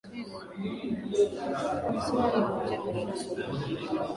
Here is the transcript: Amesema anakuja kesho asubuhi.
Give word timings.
Amesema 1.87 2.21
anakuja 2.35 2.77
kesho 2.83 3.07
asubuhi. 3.13 3.73